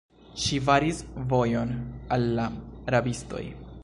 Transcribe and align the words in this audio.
Ŝi 0.43 0.57
baris 0.69 1.01
vojon 1.33 1.75
al 2.17 2.25
la 2.41 2.47
rabistoj. 2.97 3.43